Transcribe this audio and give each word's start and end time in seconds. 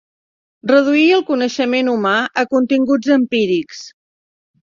Reduir 0.69 1.03
el 1.17 1.21
coneixement 1.27 1.91
humà 1.91 2.15
a 2.43 2.45
continguts 2.55 3.13
empírics. 3.19 3.85